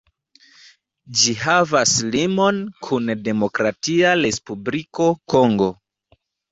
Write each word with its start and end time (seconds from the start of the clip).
Ĝi 1.19 1.35
havas 1.41 1.93
limon 2.17 2.65
kun 2.89 3.15
Demokratia 3.31 4.19
Respubliko 4.27 5.13
Kongo. 5.35 5.75